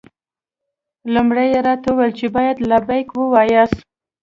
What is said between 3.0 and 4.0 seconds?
ووایاست.